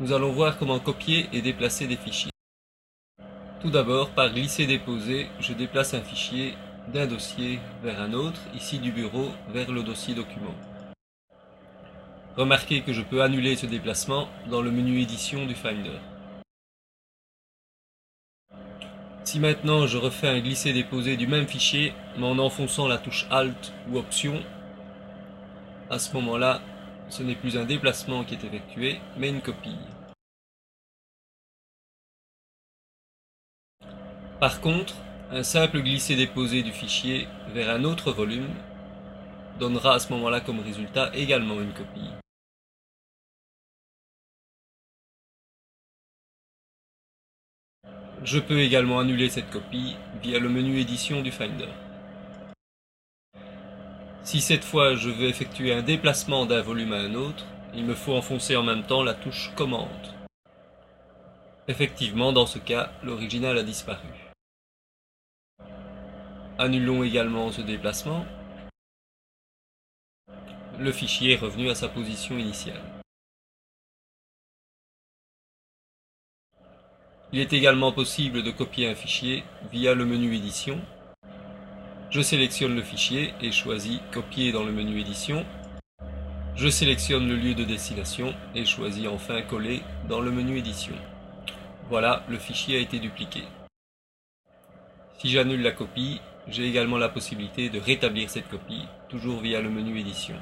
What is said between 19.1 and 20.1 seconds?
Si maintenant je